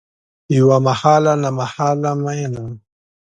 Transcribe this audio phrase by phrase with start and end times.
[0.57, 2.65] یوه محاله نامحاله میینه